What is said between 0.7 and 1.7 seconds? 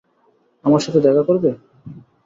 সাথে দেখা করবে?